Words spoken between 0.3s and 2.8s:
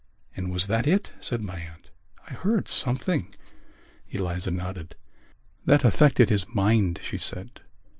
"And was that it?" said my aunt. "I heard